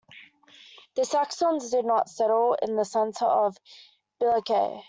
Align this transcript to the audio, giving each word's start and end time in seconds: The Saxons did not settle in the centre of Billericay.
The 0.95 1.05
Saxons 1.05 1.69
did 1.69 1.85
not 1.85 2.09
settle 2.09 2.57
in 2.59 2.75
the 2.75 2.85
centre 2.85 3.25
of 3.25 3.55
Billericay. 4.19 4.79